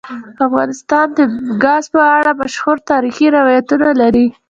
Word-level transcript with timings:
افغانستان 0.47 1.07
د 1.17 1.19
ګاز 1.63 1.83
په 1.93 2.01
اړه 2.17 2.31
مشهور 2.41 2.77
تاریخی 2.91 3.27
روایتونه 3.37 3.87
لري. 4.01 4.27